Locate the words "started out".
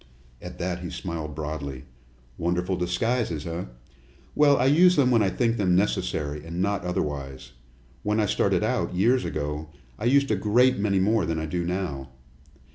8.25-8.95